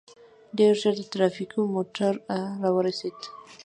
ډېر 0.57 0.73
ژر 0.81 0.93
د 0.97 1.01
ټرافيکو 1.13 1.59
موټر 1.75 2.13
راورسېد. 2.61 3.19